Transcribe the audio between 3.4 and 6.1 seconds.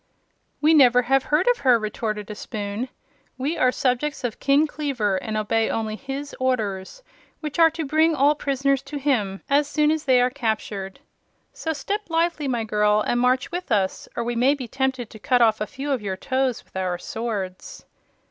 are subjects of King Kleaver, and obey only